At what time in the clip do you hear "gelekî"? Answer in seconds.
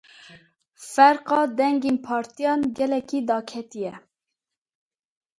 2.77-3.19